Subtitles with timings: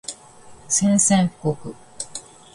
[0.67, 1.75] 宣戦布告